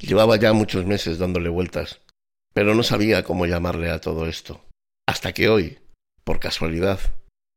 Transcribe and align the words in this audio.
Llevaba 0.00 0.36
ya 0.36 0.52
muchos 0.52 0.86
meses 0.86 1.18
dándole 1.18 1.48
vueltas, 1.48 2.00
pero 2.54 2.74
no 2.74 2.82
sabía 2.82 3.24
cómo 3.24 3.46
llamarle 3.46 3.90
a 3.90 4.00
todo 4.00 4.28
esto. 4.28 4.64
Hasta 5.06 5.32
que 5.32 5.48
hoy, 5.48 5.78
por 6.24 6.38
casualidad, 6.38 7.00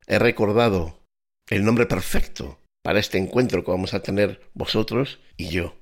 he 0.08 0.18
recordado 0.18 1.06
el 1.50 1.64
nombre 1.64 1.86
perfecto 1.86 2.60
para 2.82 3.00
este 3.00 3.18
encuentro 3.18 3.64
que 3.64 3.72
vamos 3.72 3.94
a 3.94 4.02
tener 4.02 4.50
vosotros 4.54 5.20
y 5.38 5.50
yo. 5.50 5.76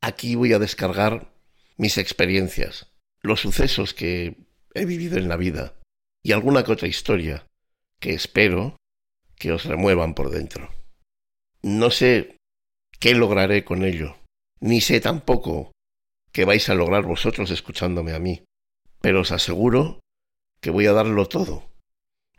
Aquí 0.00 0.34
voy 0.34 0.52
a 0.52 0.58
descargar 0.58 1.32
mis 1.76 1.96
experiencias, 1.96 2.92
los 3.22 3.40
sucesos 3.40 3.94
que 3.94 4.36
he 4.74 4.84
vivido 4.84 5.16
en 5.16 5.28
la 5.28 5.36
vida 5.36 5.74
y 6.22 6.32
alguna 6.32 6.64
que 6.64 6.72
otra 6.72 6.88
historia 6.88 7.46
que 7.98 8.12
espero 8.12 8.76
que 9.36 9.52
os 9.52 9.64
remuevan 9.64 10.14
por 10.14 10.30
dentro. 10.30 10.70
No 11.62 11.90
sé 11.90 12.36
qué 13.00 13.14
lograré 13.14 13.64
con 13.64 13.84
ello, 13.84 14.16
ni 14.60 14.80
sé 14.80 15.00
tampoco 15.00 15.73
qué 16.34 16.44
vais 16.44 16.68
a 16.68 16.74
lograr 16.74 17.04
vosotros 17.04 17.50
escuchándome 17.52 18.12
a 18.12 18.18
mí, 18.18 18.44
pero 19.00 19.20
os 19.20 19.30
aseguro 19.30 20.00
que 20.60 20.70
voy 20.70 20.86
a 20.86 20.92
darlo 20.92 21.26
todo. 21.26 21.70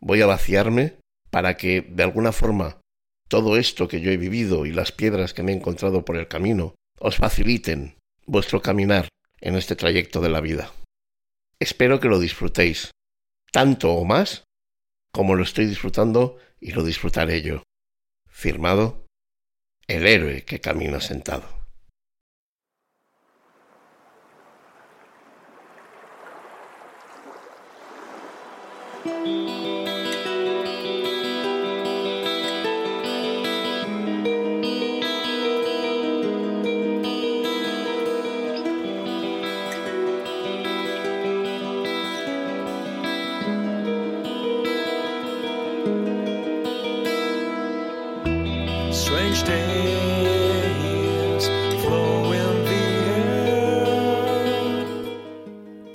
Voy 0.01 0.21
a 0.21 0.25
vaciarme 0.25 0.99
para 1.31 1.55
que, 1.55 1.81
de 1.81 2.03
alguna 2.03 2.33
forma, 2.33 2.81
todo 3.29 3.57
esto 3.57 3.87
que 3.87 4.01
yo 4.01 4.11
he 4.11 4.17
vivido 4.17 4.65
y 4.65 4.71
las 4.71 4.91
piedras 4.91 5.33
que 5.33 5.43
me 5.43 5.53
he 5.53 5.55
encontrado 5.55 6.03
por 6.03 6.17
el 6.17 6.27
camino 6.27 6.75
os 6.99 7.15
faciliten 7.15 7.95
vuestro 8.25 8.61
caminar 8.61 9.07
en 9.39 9.55
este 9.55 9.75
trayecto 9.75 10.19
de 10.19 10.29
la 10.29 10.41
vida. 10.41 10.73
Espero 11.59 12.01
que 12.01 12.09
lo 12.09 12.19
disfrutéis, 12.19 12.91
tanto 13.51 13.93
o 13.93 14.03
más 14.03 14.43
como 15.13 15.35
lo 15.35 15.43
estoy 15.43 15.67
disfrutando 15.67 16.37
y 16.59 16.71
lo 16.71 16.83
disfrutaré 16.83 17.41
yo. 17.41 17.63
Firmado, 18.27 19.05
el 19.87 20.05
héroe 20.05 20.43
que 20.43 20.59
camina 20.59 20.99
sentado. 20.99 21.64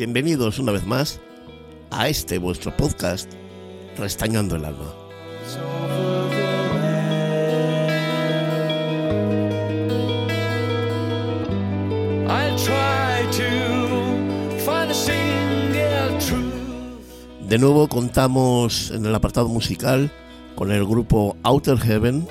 Bienvenidos 0.01 0.59
una 0.59 0.73
vez 0.73 0.87
más 0.87 1.21
a 1.91 2.09
este 2.09 2.39
vuestro 2.39 2.77
podcast 2.77 3.31
Restañando 3.97 4.57
el 4.57 4.65
alma. 4.65 4.95
De 17.49 17.59
nuevo 17.59 17.89
contamos 17.89 18.91
en 18.91 19.07
el 19.07 19.15
apartado 19.15 19.49
musical 19.49 20.11
con 20.55 20.73
el 20.73 20.87
grupo 20.87 21.37
Outer 21.43 21.79
Heaven 21.79 22.27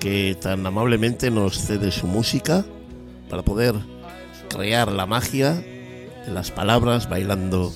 que 0.00 0.34
tan 0.40 0.66
amablemente 0.66 1.30
nos 1.30 1.58
cede 1.58 1.90
su 1.90 2.06
música 2.06 2.64
para 3.28 3.42
poder 3.42 3.74
crear 4.48 4.90
la 4.90 5.04
magia 5.04 5.52
de 5.54 6.32
las 6.32 6.50
palabras 6.50 7.08
bailando 7.08 7.70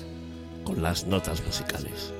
con 0.65 0.83
las 0.83 1.07
notas 1.07 1.45
musicales. 1.45 2.13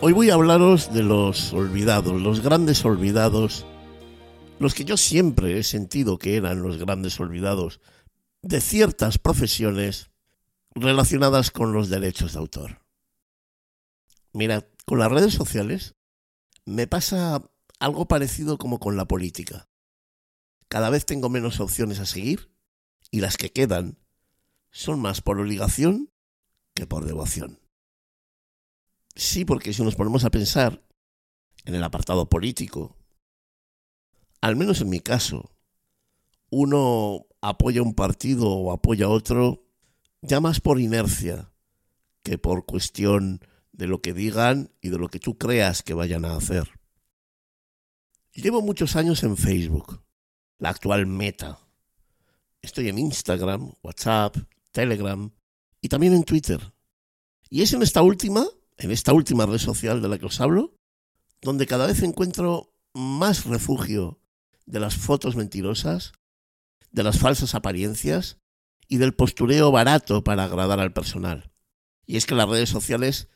Hoy 0.00 0.12
voy 0.12 0.30
a 0.30 0.34
hablaros 0.34 0.92
de 0.92 1.02
los 1.02 1.52
olvidados, 1.52 2.20
los 2.20 2.40
grandes 2.40 2.84
olvidados, 2.84 3.66
los 4.58 4.74
que 4.74 4.84
yo 4.84 4.96
siempre 4.96 5.58
he 5.58 5.62
sentido 5.62 6.18
que 6.18 6.36
eran 6.36 6.62
los 6.62 6.78
grandes 6.78 7.20
olvidados 7.20 7.78
de 8.42 8.60
ciertas 8.60 9.18
profesiones 9.18 10.10
relacionadas 10.74 11.50
con 11.50 11.72
los 11.72 11.88
derechos 11.88 12.32
de 12.32 12.40
autor. 12.40 12.84
Mira, 14.32 14.68
con 14.84 14.98
las 14.98 15.10
redes 15.10 15.34
sociales 15.34 15.94
me 16.64 16.86
pasa 16.86 17.42
algo 17.78 18.06
parecido 18.06 18.58
como 18.58 18.78
con 18.78 18.96
la 18.96 19.06
política. 19.06 19.68
Cada 20.68 20.90
vez 20.90 21.06
tengo 21.06 21.28
menos 21.28 21.60
opciones 21.60 22.00
a 22.00 22.06
seguir 22.06 22.52
y 23.10 23.20
las 23.20 23.36
que 23.36 23.52
quedan 23.52 23.98
son 24.70 25.00
más 25.00 25.20
por 25.20 25.38
obligación 25.38 26.10
que 26.74 26.86
por 26.86 27.04
devoción. 27.04 27.60
Sí, 29.14 29.44
porque 29.44 29.72
si 29.72 29.82
nos 29.82 29.94
ponemos 29.94 30.24
a 30.24 30.30
pensar 30.30 30.82
en 31.64 31.74
el 31.74 31.84
apartado 31.84 32.28
político, 32.28 32.96
al 34.40 34.56
menos 34.56 34.80
en 34.80 34.88
mi 34.88 35.00
caso, 35.00 35.54
uno 36.50 37.26
apoya 37.42 37.82
un 37.82 37.94
partido 37.94 38.48
o 38.48 38.72
apoya 38.72 39.08
otro 39.08 39.66
ya 40.22 40.40
más 40.40 40.60
por 40.60 40.80
inercia 40.80 41.52
que 42.22 42.38
por 42.38 42.64
cuestión 42.64 43.40
de 43.72 43.88
lo 43.88 44.00
que 44.00 44.14
digan 44.14 44.70
y 44.80 44.88
de 44.90 44.98
lo 44.98 45.08
que 45.08 45.18
tú 45.18 45.36
creas 45.36 45.82
que 45.82 45.94
vayan 45.94 46.24
a 46.24 46.36
hacer. 46.36 46.70
Llevo 48.32 48.62
muchos 48.62 48.96
años 48.96 49.24
en 49.24 49.36
Facebook, 49.36 50.02
la 50.58 50.70
actual 50.70 51.06
meta. 51.06 51.58
Estoy 52.62 52.88
en 52.88 52.98
Instagram, 52.98 53.72
WhatsApp, 53.82 54.36
Telegram 54.70 55.30
y 55.80 55.88
también 55.88 56.14
en 56.14 56.22
Twitter. 56.22 56.72
Y 57.50 57.62
es 57.62 57.72
en 57.72 57.82
esta 57.82 58.02
última, 58.02 58.46
en 58.78 58.92
esta 58.92 59.12
última 59.12 59.46
red 59.46 59.58
social 59.58 60.00
de 60.00 60.08
la 60.08 60.18
que 60.18 60.26
os 60.26 60.40
hablo, 60.40 60.76
donde 61.40 61.66
cada 61.66 61.86
vez 61.86 62.02
encuentro 62.02 62.72
más 62.94 63.46
refugio 63.46 64.20
de 64.64 64.78
las 64.78 64.96
fotos 64.96 65.34
mentirosas, 65.34 66.12
de 66.92 67.02
las 67.02 67.18
falsas 67.18 67.54
apariencias 67.54 68.38
y 68.86 68.98
del 68.98 69.14
postureo 69.14 69.72
barato 69.72 70.22
para 70.22 70.44
agradar 70.44 70.80
al 70.80 70.92
personal. 70.92 71.50
Y 72.06 72.16
es 72.16 72.26
que 72.26 72.34
las 72.34 72.48
redes 72.48 72.68
sociales 72.68 73.28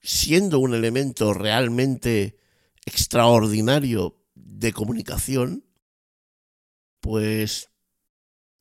siendo 0.00 0.58
un 0.60 0.74
elemento 0.74 1.34
realmente 1.34 2.38
extraordinario 2.84 4.22
de 4.34 4.72
comunicación, 4.72 5.64
pues 7.00 7.70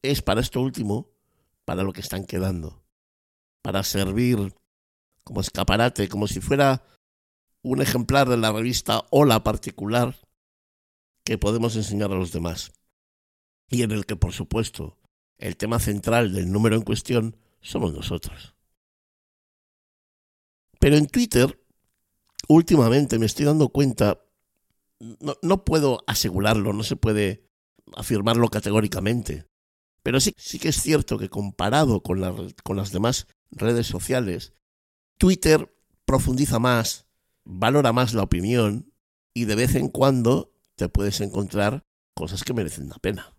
es 0.01 0.21
para 0.21 0.41
esto 0.41 0.61
último, 0.61 1.11
para 1.65 1.83
lo 1.83 1.93
que 1.93 2.01
están 2.01 2.25
quedando, 2.25 2.83
para 3.61 3.83
servir 3.83 4.55
como 5.23 5.41
escaparate, 5.41 6.09
como 6.09 6.27
si 6.27 6.41
fuera 6.41 6.83
un 7.61 7.81
ejemplar 7.81 8.29
de 8.29 8.37
la 8.37 8.51
revista 8.51 9.05
Hola 9.09 9.43
particular 9.43 10.15
que 11.23 11.37
podemos 11.37 11.75
enseñar 11.75 12.11
a 12.11 12.15
los 12.15 12.31
demás. 12.31 12.71
Y 13.69 13.83
en 13.83 13.91
el 13.91 14.05
que, 14.05 14.15
por 14.15 14.33
supuesto, 14.33 14.97
el 15.37 15.57
tema 15.57 15.79
central 15.79 16.33
del 16.33 16.51
número 16.51 16.75
en 16.75 16.83
cuestión 16.83 17.37
somos 17.61 17.93
nosotros. 17.93 18.55
Pero 20.79 20.97
en 20.97 21.07
Twitter, 21.07 21.59
últimamente 22.47 23.17
me 23.17 23.25
estoy 23.25 23.45
dando 23.45 23.69
cuenta, 23.69 24.21
no, 25.41 25.65
puedo 25.65 26.03
asegurarlo, 26.07 26.73
no 26.73 26.83
se 26.83 26.95
puede 26.95 27.49
afirmarlo 27.95 28.49
categóricamente, 28.49 29.47
pero 30.03 30.19
sí, 30.19 30.35
sí 30.37 30.59
que 30.59 30.69
es 30.69 30.81
cierto 30.81 31.17
que 31.17 31.29
comparado 31.29 32.01
con, 32.01 32.53
con 32.63 32.77
las 32.77 32.91
demás 32.91 33.27
redes 33.51 33.87
sociales, 33.87 34.53
Twitter 35.17 35.73
profundiza 36.05 36.59
más, 36.59 37.07
valora 37.43 37.93
más 37.93 38.13
la 38.13 38.23
opinión 38.23 38.91
y 39.33 39.45
de 39.45 39.55
vez 39.55 39.75
en 39.75 39.89
cuando 39.89 40.51
te 40.75 40.89
puedes 40.89 41.21
encontrar 41.21 41.83
cosas 42.13 42.43
que 42.43 42.53
merecen 42.53 42.89
la 42.89 42.97
pena. 42.97 43.34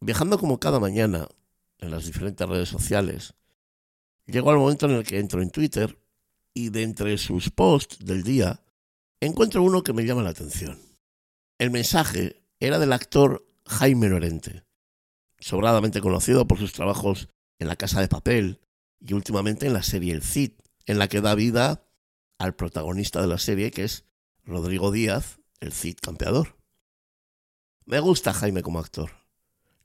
Viajando 0.00 0.38
como 0.38 0.60
cada 0.60 0.78
mañana 0.78 1.28
en 1.78 1.90
las 1.90 2.06
diferentes 2.06 2.48
redes 2.48 2.68
sociales, 2.68 3.34
llego 4.26 4.50
al 4.50 4.58
momento 4.58 4.86
en 4.86 4.92
el 4.92 5.04
que 5.04 5.18
entro 5.18 5.42
en 5.42 5.50
Twitter 5.50 5.98
y 6.54 6.70
de 6.70 6.82
entre 6.82 7.18
sus 7.18 7.50
posts 7.50 8.04
del 8.04 8.22
día 8.22 8.62
encuentro 9.20 9.62
uno 9.62 9.82
que 9.82 9.92
me 9.92 10.04
llama 10.04 10.22
la 10.22 10.30
atención. 10.30 10.78
El 11.58 11.70
mensaje 11.70 12.42
era 12.60 12.78
del 12.78 12.92
actor 12.92 13.44
Jaime 13.66 14.08
Lorente, 14.08 14.64
sobradamente 15.40 16.00
conocido 16.00 16.46
por 16.46 16.58
sus 16.58 16.72
trabajos 16.72 17.28
en 17.58 17.68
La 17.68 17.76
Casa 17.76 18.00
de 18.00 18.08
Papel 18.08 18.60
y 19.00 19.14
últimamente 19.14 19.66
en 19.66 19.72
la 19.72 19.82
serie 19.82 20.14
El 20.14 20.22
Cid, 20.22 20.52
en 20.86 20.98
la 20.98 21.08
que 21.08 21.20
da 21.20 21.34
vida 21.34 21.84
al 22.38 22.54
protagonista 22.54 23.20
de 23.20 23.26
la 23.26 23.38
serie 23.38 23.72
que 23.72 23.84
es 23.84 24.04
Rodrigo 24.44 24.92
Díaz, 24.92 25.40
el 25.60 25.72
Cid 25.72 25.98
campeador. 26.00 26.56
Me 27.84 28.00
gusta 28.00 28.32
Jaime 28.32 28.62
como 28.62 28.78
actor. 28.78 29.17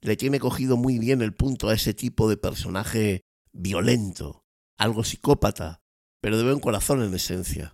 Le 0.04 0.18
tiene 0.18 0.42
cogido 0.42 0.76
muy 0.76 1.00
bien 1.00 1.22
el 1.22 1.34
punto 1.34 1.70
a 1.70 1.74
ese 1.74 1.94
tipo 1.94 2.28
de 2.28 2.36
personaje 2.36 3.22
violento, 3.54 4.44
algo 4.78 5.06
psicópata, 5.06 5.82
pero 6.20 6.38
de 6.38 6.44
buen 6.44 6.60
corazón 6.60 7.02
en 7.02 7.14
esencia. 7.14 7.74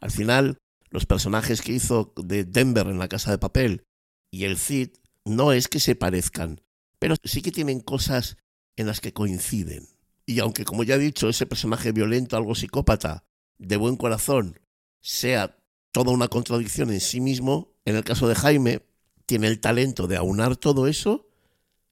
Al 0.00 0.12
final, 0.12 0.58
los 0.88 1.04
personajes 1.04 1.62
que 1.62 1.72
hizo 1.72 2.12
de 2.16 2.44
Denver 2.44 2.86
en 2.86 3.00
la 3.00 3.08
casa 3.08 3.32
de 3.32 3.38
papel 3.38 3.82
y 4.30 4.44
el 4.44 4.56
Cid 4.56 4.90
no 5.24 5.50
es 5.50 5.66
que 5.66 5.80
se 5.80 5.96
parezcan, 5.96 6.60
pero 7.00 7.16
sí 7.24 7.42
que 7.42 7.50
tienen 7.50 7.80
cosas 7.80 8.36
en 8.76 8.86
las 8.86 9.00
que 9.00 9.12
coinciden. 9.12 9.88
Y 10.26 10.38
aunque, 10.38 10.64
como 10.64 10.84
ya 10.84 10.94
he 10.94 10.98
dicho, 11.00 11.28
ese 11.28 11.44
personaje 11.44 11.90
violento, 11.90 12.36
algo 12.36 12.54
psicópata, 12.54 13.24
de 13.58 13.76
buen 13.76 13.96
corazón, 13.96 14.60
sea 15.00 15.58
toda 15.90 16.12
una 16.12 16.28
contradicción 16.28 16.92
en 16.92 17.00
sí 17.00 17.20
mismo, 17.20 17.72
en 17.84 17.96
el 17.96 18.04
caso 18.04 18.28
de 18.28 18.36
Jaime, 18.36 18.86
tiene 19.26 19.48
el 19.48 19.58
talento 19.58 20.06
de 20.06 20.16
aunar 20.16 20.56
todo 20.56 20.86
eso 20.86 21.33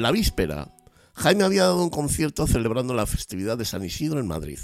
La 0.00 0.12
víspera, 0.12 0.74
Jaime 1.14 1.44
había 1.44 1.64
dado 1.64 1.82
un 1.82 1.90
concierto 1.90 2.46
celebrando 2.46 2.94
la 2.94 3.04
festividad 3.04 3.58
de 3.58 3.66
San 3.66 3.84
Isidro 3.84 4.18
en 4.18 4.26
Madrid. 4.26 4.58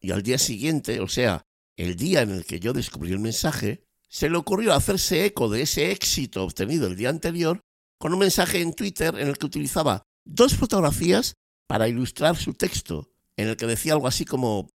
Y 0.00 0.10
al 0.10 0.24
día 0.24 0.36
siguiente, 0.36 0.98
o 0.98 1.06
sea, 1.06 1.46
el 1.76 1.94
día 1.94 2.22
en 2.22 2.30
el 2.30 2.44
que 2.44 2.58
yo 2.58 2.72
descubrí 2.72 3.12
el 3.12 3.20
mensaje, 3.20 3.84
se 4.08 4.28
le 4.28 4.36
ocurrió 4.36 4.74
hacerse 4.74 5.24
eco 5.24 5.48
de 5.48 5.62
ese 5.62 5.92
éxito 5.92 6.42
obtenido 6.42 6.88
el 6.88 6.96
día 6.96 7.08
anterior 7.08 7.60
con 7.98 8.12
un 8.12 8.18
mensaje 8.18 8.62
en 8.62 8.74
Twitter 8.74 9.14
en 9.16 9.28
el 9.28 9.38
que 9.38 9.46
utilizaba 9.46 10.02
dos 10.24 10.56
fotografías 10.56 11.36
para 11.68 11.86
ilustrar 11.86 12.36
su 12.36 12.54
texto, 12.54 13.12
en 13.36 13.46
el 13.46 13.56
que 13.56 13.66
decía 13.66 13.92
algo 13.92 14.08
así 14.08 14.24
como 14.24 14.70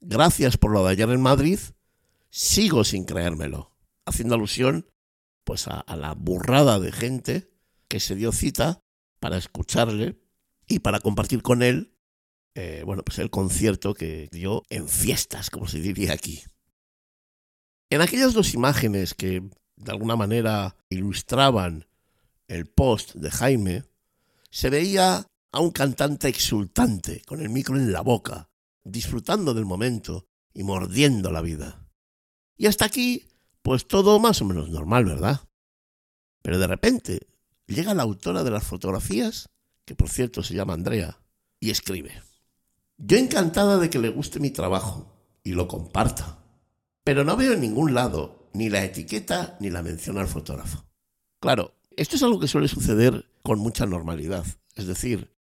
Gracias 0.00 0.58
por 0.58 0.72
lo 0.72 0.84
de 0.84 0.92
ayer 0.92 1.08
en 1.08 1.22
Madrid, 1.22 1.58
sigo 2.28 2.84
sin 2.84 3.04
creérmelo, 3.04 3.74
haciendo 4.04 4.34
alusión 4.34 4.90
pues 5.42 5.68
a, 5.68 5.80
a 5.80 5.96
la 5.96 6.12
burrada 6.12 6.78
de 6.78 6.92
gente 6.92 7.50
que 7.88 7.98
se 7.98 8.14
dio 8.14 8.30
cita 8.30 8.82
para 9.20 9.36
escucharle 9.36 10.20
y 10.66 10.80
para 10.80 11.00
compartir 11.00 11.42
con 11.42 11.62
él, 11.62 11.94
eh, 12.54 12.82
bueno, 12.84 13.02
pues 13.02 13.18
el 13.18 13.30
concierto 13.30 13.94
que 13.94 14.28
dio 14.32 14.64
en 14.68 14.88
fiestas, 14.88 15.50
como 15.50 15.68
se 15.68 15.80
diría 15.80 16.12
aquí. 16.12 16.42
En 17.90 18.00
aquellas 18.00 18.34
dos 18.34 18.54
imágenes 18.54 19.14
que 19.14 19.48
de 19.76 19.92
alguna 19.92 20.16
manera 20.16 20.76
ilustraban 20.88 21.86
el 22.48 22.66
post 22.66 23.14
de 23.14 23.30
Jaime, 23.30 23.84
se 24.50 24.70
veía 24.70 25.26
a 25.52 25.60
un 25.60 25.70
cantante 25.70 26.28
exultante, 26.28 27.22
con 27.26 27.40
el 27.40 27.48
micro 27.48 27.76
en 27.76 27.92
la 27.92 28.00
boca, 28.00 28.50
disfrutando 28.84 29.54
del 29.54 29.66
momento 29.66 30.26
y 30.52 30.62
mordiendo 30.62 31.30
la 31.30 31.42
vida. 31.42 31.88
Y 32.56 32.66
hasta 32.66 32.86
aquí, 32.86 33.28
pues 33.62 33.86
todo 33.86 34.18
más 34.18 34.40
o 34.42 34.44
menos 34.44 34.70
normal, 34.70 35.04
¿verdad? 35.04 35.48
Pero 36.42 36.58
de 36.58 36.66
repente, 36.66 37.28
llega 37.68 37.94
la 37.94 38.02
autora 38.02 38.42
de 38.42 38.50
las 38.50 38.64
fotografías, 38.64 39.48
que 39.84 39.94
por 39.94 40.08
cierto 40.08 40.42
se 40.42 40.54
llama 40.54 40.74
Andrea, 40.74 41.20
y 41.60 41.70
escribe. 41.70 42.22
Yo 42.96 43.16
encantada 43.16 43.78
de 43.78 43.90
que 43.90 43.98
le 43.98 44.08
guste 44.08 44.40
mi 44.40 44.50
trabajo 44.50 45.14
y 45.44 45.52
lo 45.52 45.68
comparta, 45.68 46.38
pero 47.04 47.24
no 47.24 47.36
veo 47.36 47.52
en 47.52 47.60
ningún 47.60 47.94
lado 47.94 48.50
ni 48.52 48.68
la 48.70 48.84
etiqueta 48.84 49.56
ni 49.60 49.70
la 49.70 49.82
mención 49.82 50.18
al 50.18 50.26
fotógrafo. 50.26 50.84
Claro, 51.40 51.74
esto 51.90 52.16
es 52.16 52.22
algo 52.22 52.40
que 52.40 52.48
suele 52.48 52.68
suceder 52.68 53.24
con 53.42 53.60
mucha 53.60 53.86
normalidad. 53.86 54.44
Es 54.74 54.86
decir, 54.86 55.32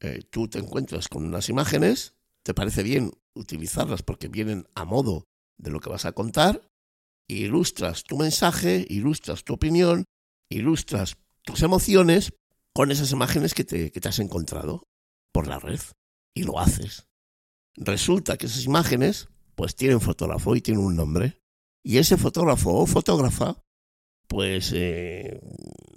eh, 0.00 0.22
tú 0.30 0.48
te 0.48 0.58
encuentras 0.58 1.08
con 1.08 1.24
unas 1.24 1.48
imágenes, 1.48 2.14
te 2.42 2.54
parece 2.54 2.82
bien 2.82 3.12
utilizarlas 3.34 4.02
porque 4.02 4.28
vienen 4.28 4.66
a 4.74 4.84
modo 4.84 5.24
de 5.58 5.70
lo 5.70 5.80
que 5.80 5.90
vas 5.90 6.04
a 6.04 6.12
contar, 6.12 6.62
ilustras 7.28 8.04
tu 8.04 8.16
mensaje, 8.16 8.86
ilustras 8.88 9.44
tu 9.44 9.54
opinión, 9.54 10.04
ilustras 10.48 11.16
tus 11.44 11.62
emociones 11.62 12.32
con 12.72 12.90
esas 12.90 13.12
imágenes 13.12 13.54
que 13.54 13.64
te, 13.64 13.90
que 13.90 14.00
te 14.00 14.08
has 14.08 14.18
encontrado 14.18 14.88
por 15.32 15.46
la 15.46 15.58
red. 15.58 15.80
Y 16.34 16.44
lo 16.44 16.60
haces. 16.60 17.08
Resulta 17.76 18.36
que 18.36 18.46
esas 18.46 18.64
imágenes 18.64 19.28
pues 19.56 19.74
tienen 19.74 20.00
fotógrafo 20.00 20.54
y 20.56 20.60
tienen 20.60 20.84
un 20.84 20.96
nombre. 20.96 21.42
Y 21.82 21.98
ese 21.98 22.16
fotógrafo 22.16 22.72
o 22.72 22.86
fotógrafa 22.86 23.62
pues 24.28 24.70
eh, 24.74 25.40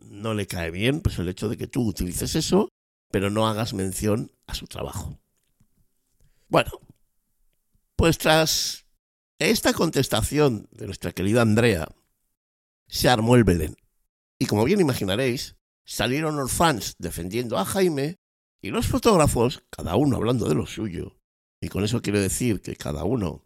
no 0.06 0.34
le 0.34 0.48
cae 0.48 0.72
bien 0.72 1.02
pues 1.02 1.20
el 1.20 1.30
hecho 1.30 1.50
de 1.50 1.58
que 1.58 1.68
tú 1.68 1.88
utilices 1.88 2.36
eso, 2.36 2.70
pero 3.12 3.30
no 3.30 3.48
hagas 3.48 3.76
mención 3.76 4.32
a 4.48 4.56
su 4.56 4.66
trabajo. 4.66 5.20
Bueno, 6.48 6.72
pues 7.96 8.18
tras 8.18 8.88
esta 9.38 9.74
contestación 9.74 10.68
de 10.72 10.88
nuestra 10.88 11.12
querida 11.12 11.44
Andrea, 11.44 11.88
se 12.88 13.10
armó 13.10 13.36
el 13.36 13.44
Belén. 13.44 13.76
Y 14.44 14.46
como 14.46 14.66
bien 14.66 14.82
imaginaréis, 14.82 15.56
salieron 15.86 16.36
los 16.36 16.52
fans 16.52 16.96
defendiendo 17.00 17.58
a 17.58 17.64
Jaime 17.64 18.18
y 18.62 18.72
los 18.72 18.88
fotógrafos, 18.88 19.64
cada 19.70 19.96
uno 19.96 20.18
hablando 20.18 20.50
de 20.50 20.54
lo 20.56 20.66
suyo. 20.66 21.16
Y 21.62 21.70
con 21.70 21.86
eso 21.86 22.02
quiero 22.02 22.20
decir 22.20 22.60
que 22.62 22.76
cada 22.76 23.06
uno 23.06 23.46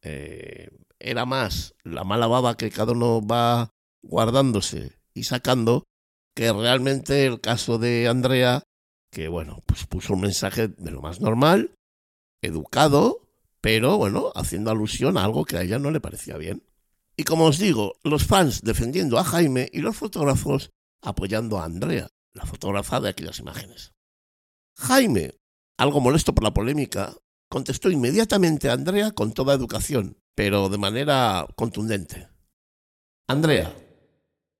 eh, 0.00 0.70
era 0.98 1.26
más 1.26 1.74
la 1.84 2.02
mala 2.02 2.28
baba 2.28 2.56
que 2.56 2.70
cada 2.70 2.92
uno 2.92 3.20
va 3.20 3.74
guardándose 4.02 4.98
y 5.12 5.24
sacando 5.24 5.84
que 6.34 6.50
realmente 6.50 7.26
el 7.26 7.42
caso 7.42 7.76
de 7.76 8.08
Andrea, 8.08 8.62
que 9.12 9.28
bueno, 9.28 9.60
pues 9.66 9.84
puso 9.84 10.14
un 10.14 10.22
mensaje 10.22 10.68
de 10.68 10.90
lo 10.92 11.02
más 11.02 11.20
normal, 11.20 11.74
educado, 12.40 13.28
pero 13.60 13.98
bueno, 13.98 14.32
haciendo 14.34 14.70
alusión 14.70 15.18
a 15.18 15.24
algo 15.24 15.44
que 15.44 15.58
a 15.58 15.62
ella 15.62 15.78
no 15.78 15.90
le 15.90 16.00
parecía 16.00 16.38
bien. 16.38 16.62
Y 17.16 17.24
como 17.24 17.46
os 17.46 17.58
digo, 17.58 17.94
los 18.04 18.26
fans 18.26 18.62
defendiendo 18.62 19.18
a 19.18 19.24
Jaime 19.24 19.70
y 19.72 19.80
los 19.80 19.96
fotógrafos 19.96 20.72
apoyando 21.00 21.58
a 21.58 21.64
Andrea, 21.64 22.08
la 22.34 22.44
fotógrafa 22.44 23.00
de 23.00 23.08
aquellas 23.08 23.38
imágenes. 23.38 23.94
Jaime, 24.76 25.34
algo 25.78 26.00
molesto 26.00 26.34
por 26.34 26.44
la 26.44 26.52
polémica, 26.52 27.14
contestó 27.48 27.90
inmediatamente 27.90 28.68
a 28.68 28.74
Andrea 28.74 29.12
con 29.12 29.32
toda 29.32 29.54
educación, 29.54 30.18
pero 30.34 30.68
de 30.68 30.78
manera 30.78 31.46
contundente. 31.56 32.28
Andrea, 33.26 33.74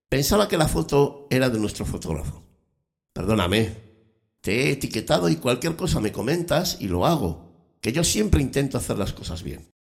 pensaba 0.08 0.48
que 0.48 0.56
la 0.56 0.68
foto 0.68 1.26
era 1.30 1.50
de 1.50 1.58
nuestro 1.58 1.84
fotógrafo. 1.84 2.42
Perdóname, 3.12 3.76
te 4.40 4.68
he 4.68 4.70
etiquetado 4.72 5.28
y 5.28 5.36
cualquier 5.36 5.76
cosa 5.76 6.00
me 6.00 6.12
comentas 6.12 6.78
y 6.80 6.88
lo 6.88 7.04
hago, 7.04 7.76
que 7.80 7.92
yo 7.92 8.02
siempre 8.04 8.40
intento 8.40 8.78
hacer 8.78 8.96
las 8.96 9.12
cosas 9.12 9.42
bien. 9.42 9.75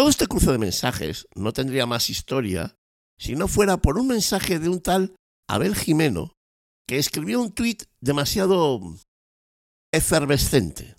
Todo 0.00 0.08
este 0.08 0.28
cruce 0.28 0.50
de 0.50 0.56
mensajes 0.56 1.28
no 1.34 1.52
tendría 1.52 1.84
más 1.84 2.08
historia 2.08 2.74
si 3.18 3.36
no 3.36 3.48
fuera 3.48 3.76
por 3.76 3.98
un 3.98 4.06
mensaje 4.06 4.58
de 4.58 4.70
un 4.70 4.80
tal 4.80 5.14
Abel 5.46 5.76
Jimeno, 5.76 6.38
que 6.88 6.96
escribió 6.96 7.38
un 7.38 7.52
tuit 7.52 7.82
demasiado 8.00 8.80
efervescente. 9.92 10.96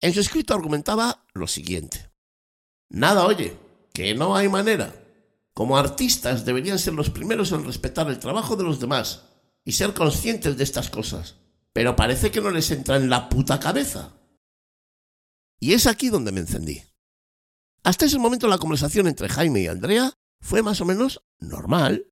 En 0.00 0.14
su 0.14 0.20
escrito 0.20 0.54
argumentaba 0.54 1.26
lo 1.34 1.46
siguiente. 1.46 2.10
Nada, 2.88 3.26
oye, 3.26 3.58
que 3.92 4.14
no 4.14 4.34
hay 4.34 4.48
manera. 4.48 4.94
Como 5.52 5.76
artistas 5.76 6.46
deberían 6.46 6.78
ser 6.78 6.94
los 6.94 7.10
primeros 7.10 7.52
en 7.52 7.66
respetar 7.66 8.08
el 8.08 8.18
trabajo 8.18 8.56
de 8.56 8.64
los 8.64 8.80
demás 8.80 9.24
y 9.66 9.72
ser 9.72 9.92
conscientes 9.92 10.56
de 10.56 10.64
estas 10.64 10.88
cosas. 10.88 11.34
Pero 11.74 11.94
parece 11.94 12.30
que 12.30 12.40
no 12.40 12.50
les 12.50 12.70
entra 12.70 12.96
en 12.96 13.10
la 13.10 13.28
puta 13.28 13.60
cabeza. 13.60 14.14
Y 15.60 15.74
es 15.74 15.86
aquí 15.86 16.08
donde 16.08 16.32
me 16.32 16.40
encendí. 16.40 16.87
Hasta 17.84 18.06
ese 18.06 18.18
momento 18.18 18.48
la 18.48 18.58
conversación 18.58 19.06
entre 19.06 19.28
Jaime 19.28 19.60
y 19.60 19.66
Andrea 19.66 20.12
fue 20.40 20.62
más 20.62 20.80
o 20.80 20.84
menos 20.84 21.22
normal, 21.38 22.06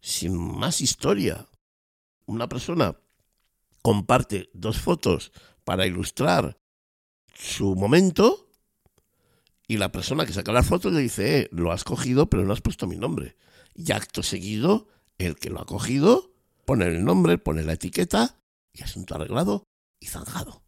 sin 0.00 0.36
más 0.36 0.80
historia. 0.80 1.48
Una 2.26 2.48
persona 2.48 2.96
comparte 3.82 4.50
dos 4.52 4.78
fotos 4.78 5.32
para 5.64 5.86
ilustrar 5.86 6.58
su 7.34 7.74
momento 7.74 8.50
y 9.66 9.76
la 9.76 9.92
persona 9.92 10.26
que 10.26 10.32
saca 10.32 10.52
las 10.52 10.66
fotos 10.66 10.92
le 10.92 11.00
dice, 11.00 11.40
eh, 11.40 11.48
lo 11.52 11.72
has 11.72 11.84
cogido 11.84 12.28
pero 12.28 12.44
no 12.44 12.52
has 12.52 12.60
puesto 12.60 12.86
mi 12.86 12.96
nombre. 12.96 13.36
Y 13.74 13.92
acto 13.92 14.22
seguido, 14.22 14.88
el 15.18 15.36
que 15.36 15.50
lo 15.50 15.60
ha 15.60 15.66
cogido 15.66 16.32
pone 16.64 16.86
el 16.86 17.04
nombre, 17.04 17.38
pone 17.38 17.62
la 17.62 17.74
etiqueta 17.74 18.40
y 18.72 18.82
asunto 18.82 19.14
arreglado 19.14 19.64
y 20.00 20.06
zanjado. 20.06 20.62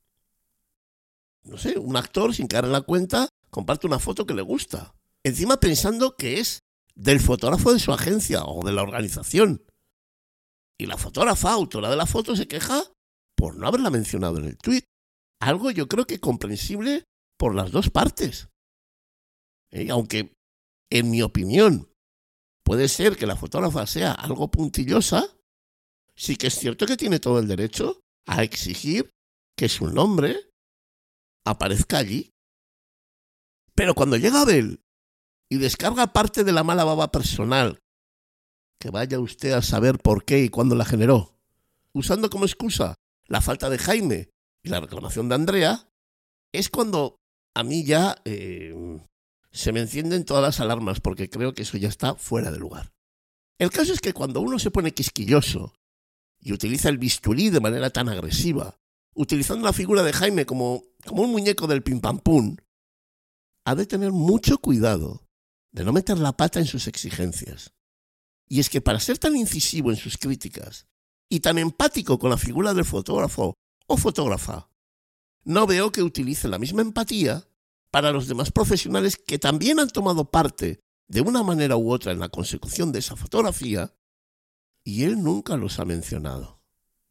No 1.42 1.56
sé, 1.56 1.78
un 1.78 1.96
actor 1.96 2.34
sin 2.34 2.46
caer 2.46 2.66
en 2.66 2.72
la 2.72 2.82
cuenta 2.82 3.28
comparte 3.50 3.86
una 3.86 3.98
foto 3.98 4.26
que 4.26 4.34
le 4.34 4.42
gusta. 4.42 4.94
Encima 5.24 5.58
pensando 5.58 6.16
que 6.16 6.40
es 6.40 6.60
del 6.94 7.20
fotógrafo 7.20 7.72
de 7.72 7.78
su 7.78 7.92
agencia 7.92 8.44
o 8.44 8.64
de 8.64 8.72
la 8.72 8.82
organización. 8.82 9.64
Y 10.78 10.86
la 10.86 10.96
fotógrafa, 10.96 11.52
autora 11.52 11.90
de 11.90 11.96
la 11.96 12.06
foto, 12.06 12.36
se 12.36 12.48
queja 12.48 12.82
por 13.36 13.56
no 13.56 13.66
haberla 13.66 13.90
mencionado 13.90 14.38
en 14.38 14.46
el 14.46 14.58
tuit. 14.58 14.84
Algo 15.40 15.70
yo 15.70 15.88
creo 15.88 16.06
que 16.06 16.20
comprensible 16.20 17.04
por 17.38 17.54
las 17.54 17.70
dos 17.70 17.90
partes. 17.90 18.48
¿Eh? 19.70 19.90
Aunque, 19.90 20.34
en 20.90 21.10
mi 21.10 21.22
opinión, 21.22 21.90
puede 22.64 22.88
ser 22.88 23.16
que 23.16 23.26
la 23.26 23.36
fotógrafa 23.36 23.86
sea 23.86 24.12
algo 24.12 24.50
puntillosa, 24.50 25.26
sí 26.14 26.36
que 26.36 26.48
es 26.48 26.54
cierto 26.54 26.86
que 26.86 26.96
tiene 26.96 27.18
todo 27.18 27.38
el 27.38 27.48
derecho 27.48 28.00
a 28.26 28.42
exigir 28.42 29.10
que 29.56 29.68
su 29.68 29.88
nombre 29.88 30.50
aparezca 31.44 31.98
allí. 31.98 32.30
Pero 33.80 33.94
cuando 33.94 34.18
llega 34.18 34.42
Abel 34.42 34.82
y 35.48 35.56
descarga 35.56 36.12
parte 36.12 36.44
de 36.44 36.52
la 36.52 36.62
mala 36.62 36.84
baba 36.84 37.10
personal, 37.10 37.78
que 38.78 38.90
vaya 38.90 39.18
usted 39.18 39.52
a 39.52 39.62
saber 39.62 39.96
por 39.98 40.26
qué 40.26 40.40
y 40.44 40.50
cuándo 40.50 40.74
la 40.74 40.84
generó, 40.84 41.34
usando 41.94 42.28
como 42.28 42.44
excusa 42.44 42.94
la 43.24 43.40
falta 43.40 43.70
de 43.70 43.78
Jaime 43.78 44.28
y 44.62 44.68
la 44.68 44.80
reclamación 44.80 45.30
de 45.30 45.36
Andrea, 45.36 45.88
es 46.52 46.68
cuando 46.68 47.16
a 47.56 47.64
mí 47.64 47.82
ya 47.82 48.16
eh, 48.26 49.00
se 49.50 49.72
me 49.72 49.80
encienden 49.80 50.26
todas 50.26 50.42
las 50.42 50.60
alarmas 50.60 51.00
porque 51.00 51.30
creo 51.30 51.54
que 51.54 51.62
eso 51.62 51.78
ya 51.78 51.88
está 51.88 52.16
fuera 52.16 52.50
de 52.50 52.58
lugar. 52.58 52.92
El 53.58 53.70
caso 53.70 53.94
es 53.94 54.00
que 54.00 54.12
cuando 54.12 54.42
uno 54.42 54.58
se 54.58 54.70
pone 54.70 54.92
quisquilloso 54.92 55.72
y 56.38 56.52
utiliza 56.52 56.90
el 56.90 56.98
bisturí 56.98 57.48
de 57.48 57.60
manera 57.60 57.88
tan 57.88 58.10
agresiva, 58.10 58.76
utilizando 59.14 59.64
la 59.64 59.72
figura 59.72 60.02
de 60.02 60.12
Jaime 60.12 60.44
como, 60.44 60.82
como 61.06 61.22
un 61.22 61.30
muñeco 61.30 61.66
del 61.66 61.82
pim 61.82 62.02
pam 62.02 62.18
pum, 62.18 62.56
ha 63.70 63.74
de 63.76 63.86
tener 63.86 64.10
mucho 64.10 64.58
cuidado 64.58 65.28
de 65.70 65.84
no 65.84 65.92
meter 65.92 66.18
la 66.18 66.36
pata 66.36 66.58
en 66.58 66.66
sus 66.66 66.88
exigencias. 66.88 67.72
Y 68.48 68.58
es 68.58 68.68
que 68.68 68.80
para 68.80 68.98
ser 68.98 69.18
tan 69.18 69.36
incisivo 69.36 69.90
en 69.90 69.96
sus 69.96 70.18
críticas 70.18 70.88
y 71.28 71.38
tan 71.38 71.56
empático 71.56 72.18
con 72.18 72.30
la 72.30 72.36
figura 72.36 72.74
del 72.74 72.84
fotógrafo 72.84 73.54
o 73.86 73.96
fotógrafa, 73.96 74.68
no 75.44 75.68
veo 75.68 75.92
que 75.92 76.02
utilice 76.02 76.48
la 76.48 76.58
misma 76.58 76.82
empatía 76.82 77.46
para 77.92 78.10
los 78.10 78.26
demás 78.26 78.50
profesionales 78.50 79.16
que 79.16 79.38
también 79.38 79.78
han 79.78 79.90
tomado 79.90 80.30
parte 80.30 80.80
de 81.06 81.20
una 81.20 81.44
manera 81.44 81.76
u 81.76 81.92
otra 81.92 82.10
en 82.10 82.18
la 82.18 82.28
consecución 82.28 82.90
de 82.90 82.98
esa 82.98 83.14
fotografía 83.14 83.94
y 84.82 85.04
él 85.04 85.22
nunca 85.22 85.56
los 85.56 85.78
ha 85.78 85.84
mencionado. 85.84 86.60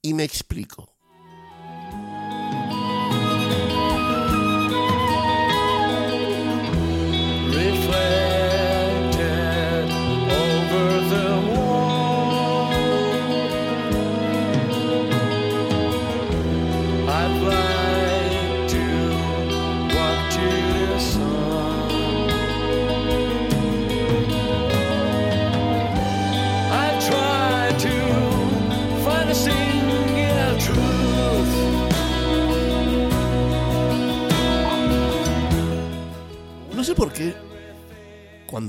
Y 0.02 0.14
me 0.14 0.26
explico. 0.26 0.99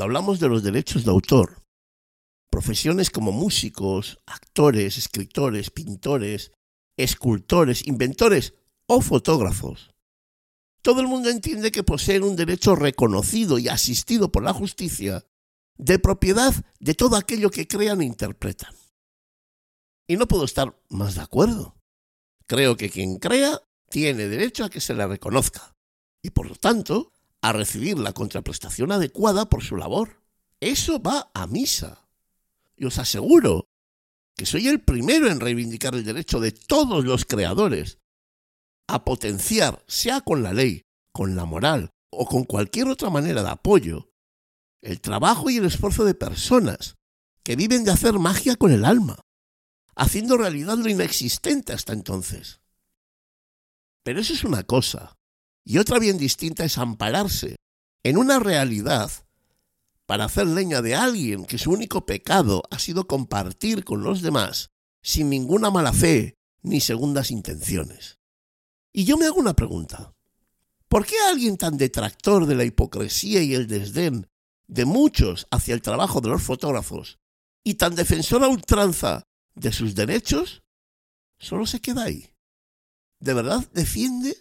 Cuando 0.00 0.16
hablamos 0.16 0.40
de 0.40 0.49
los 0.49 0.62
derechos 0.62 1.04
de 1.04 1.11
autor, 1.11 1.62
profesiones 2.50 3.11
como 3.11 3.33
músicos, 3.33 4.19
actores, 4.25 4.97
escritores, 4.97 5.69
pintores, 5.69 6.52
escultores, 6.97 7.87
inventores 7.87 8.54
o 8.87 9.02
fotógrafos, 9.02 9.90
todo 10.80 11.02
el 11.02 11.07
mundo 11.07 11.28
entiende 11.28 11.71
que 11.71 11.83
poseen 11.83 12.23
un 12.23 12.35
derecho 12.35 12.76
reconocido 12.76 13.59
y 13.59 13.69
asistido 13.69 14.33
por 14.33 14.42
la 14.42 14.54
justicia 14.54 15.26
de 15.76 15.99
propiedad 15.99 16.54
de 16.78 16.95
todo 16.95 17.16
aquello 17.16 17.50
que 17.50 17.69
crean 17.69 18.00
e 18.00 18.07
interpretan. 18.07 18.75
Y 20.09 20.16
no 20.16 20.26
puedo 20.26 20.47
estar 20.47 20.80
más 20.88 21.16
de 21.16 21.21
acuerdo. 21.21 21.76
Creo 22.47 22.78
que 22.78 22.88
quien 22.88 23.19
crea 23.19 23.61
tiene 23.90 24.28
derecho 24.28 24.64
a 24.64 24.71
que 24.71 24.80
se 24.80 24.95
le 24.95 25.07
reconozca. 25.07 25.76
Y 26.23 26.30
por 26.30 26.49
lo 26.49 26.54
tanto, 26.54 27.12
a 27.42 27.52
recibir 27.52 27.99
la 27.99 28.12
contraprestación 28.12 28.92
adecuada 28.92 29.49
por 29.49 29.62
su 29.62 29.76
labor. 29.76 30.23
Eso 30.61 31.00
va 31.00 31.30
a 31.35 31.47
misa. 31.47 32.06
Y 32.76 32.85
os 32.85 32.99
aseguro 32.99 33.68
que 34.37 34.47
soy 34.47 34.68
el 34.68 34.80
primero 34.80 35.30
en 35.30 35.40
reivindicar 35.40 35.94
el 35.94 36.04
derecho 36.04 36.40
de 36.40 36.52
todos 36.52 37.04
los 37.04 37.25
creadores 37.25 37.99
a 38.88 39.04
potenciar, 39.04 39.85
sea 39.87 40.20
con 40.20 40.42
la 40.42 40.52
ley, 40.52 40.82
con 41.12 41.37
la 41.37 41.44
moral 41.44 41.90
o 42.11 42.26
con 42.26 42.44
cualquier 42.44 42.88
otra 42.88 43.11
manera 43.11 43.42
de 43.42 43.50
apoyo, 43.50 44.12
el 44.82 45.00
trabajo 45.00 45.50
y 45.50 45.59
el 45.59 45.66
esfuerzo 45.66 46.04
de 46.04 46.14
personas 46.14 46.97
que 47.42 47.56
viven 47.56 47.85
de 47.85 47.92
hacer 47.92 48.14
magia 48.18 48.56
con 48.56 48.73
el 48.73 48.85
alma, 48.85 49.20
haciendo 49.94 50.37
realidad 50.37 50.76
lo 50.78 50.88
inexistente 50.88 51.73
hasta 51.73 51.92
entonces. 51.92 52.61
Pero 54.02 54.20
eso 54.20 54.32
es 54.32 54.44
una 54.44 54.62
cosa. 54.62 55.20
Y 55.64 55.79
otra 55.79 55.99
bien 55.99 56.19
distinta 56.19 56.64
es 56.64 56.79
ampararse 56.79 57.57
en 58.02 58.17
una 58.17 58.38
realidad 58.38 59.11
para 60.07 60.25
hacer 60.25 60.47
leña 60.47 60.83
de 60.83 60.95
alguien 60.97 61.45
que 61.45 61.59
su 61.59 61.71
único 61.71 62.05
pecado 62.05 62.62
ha 62.71 62.79
sido 62.79 63.07
compartir 63.07 63.85
con 63.85 64.02
los 64.02 64.23
demás 64.23 64.71
sin 65.02 65.31
ninguna 65.31 65.71
mala 65.71 65.93
fe 65.93 66.35
ni 66.62 66.81
segundas 66.81 67.31
intenciones. 67.31 68.19
Y 68.93 69.05
yo 69.05 69.17
me 69.17 69.26
hago 69.26 69.38
una 69.38 69.55
pregunta. 69.55 70.14
¿Por 70.88 71.07
qué 71.07 71.14
alguien 71.29 71.57
tan 71.57 71.79
detractor 71.79 72.47
de 72.47 72.57
la 72.57 72.64
hipocresía 72.64 73.43
y 73.43 73.55
el 73.55 73.69
desdén 73.69 74.26
de 74.67 74.85
muchos 74.85 75.47
hacia 75.50 75.75
el 75.75 75.83
trabajo 75.83 76.21
de 76.21 76.29
los 76.29 76.43
fotógrafos 76.43 77.19
y 77.62 77.75
tan 77.75 77.95
defensor 77.95 78.43
a 78.43 78.49
ultranza 78.49 79.23
de 79.55 79.73
sus 79.73 79.95
derechos, 79.95 80.62
solo 81.38 81.67
se 81.67 81.81
queda 81.81 82.05
ahí? 82.05 82.31
¿De 83.21 83.35
verdad 83.35 83.64
defiende 83.73 84.37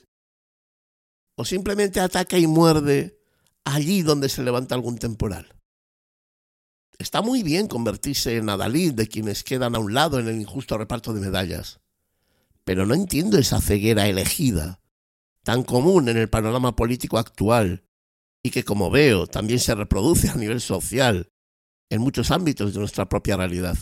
o 1.39 1.45
simplemente 1.45 2.01
ataca 2.01 2.37
y 2.37 2.47
muerde 2.47 3.17
allí 3.63 4.01
donde 4.01 4.27
se 4.27 4.43
levanta 4.43 4.75
algún 4.75 4.97
temporal. 4.97 5.55
Está 6.97 7.21
muy 7.21 7.43
bien 7.43 7.69
convertirse 7.69 8.35
en 8.35 8.49
adalid 8.49 8.91
de 8.91 9.07
quienes 9.07 9.45
quedan 9.45 9.73
a 9.73 9.79
un 9.79 9.93
lado 9.93 10.19
en 10.19 10.27
el 10.27 10.35
injusto 10.35 10.77
reparto 10.77 11.13
de 11.13 11.21
medallas, 11.21 11.79
pero 12.65 12.85
no 12.85 12.93
entiendo 12.93 13.37
esa 13.37 13.61
ceguera 13.61 14.09
elegida, 14.09 14.81
tan 15.43 15.63
común 15.63 16.09
en 16.09 16.17
el 16.17 16.29
panorama 16.29 16.75
político 16.75 17.17
actual, 17.17 17.85
y 18.43 18.49
que 18.49 18.65
como 18.65 18.89
veo 18.89 19.25
también 19.25 19.61
se 19.61 19.75
reproduce 19.75 20.27
a 20.27 20.35
nivel 20.35 20.59
social 20.59 21.31
en 21.89 22.01
muchos 22.01 22.31
ámbitos 22.31 22.73
de 22.73 22.79
nuestra 22.79 23.07
propia 23.07 23.37
realidad. 23.37 23.77